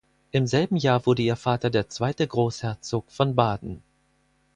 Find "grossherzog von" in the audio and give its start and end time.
2.27-3.35